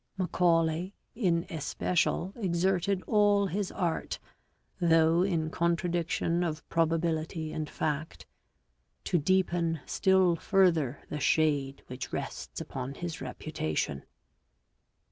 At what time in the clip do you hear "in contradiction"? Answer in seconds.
5.21-6.43